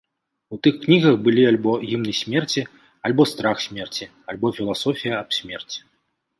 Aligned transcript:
У 0.55 0.57
тых 0.67 0.77
кнігах 0.85 1.19
былі 1.27 1.43
альбо 1.49 1.73
гімны 1.89 2.13
смерці, 2.21 2.65
альбо 3.11 3.29
страх 3.35 3.57
смерці, 3.69 4.11
альбо 4.33 4.55
філасофія 4.59 5.13
аб 5.23 5.29
смерці. 5.41 5.79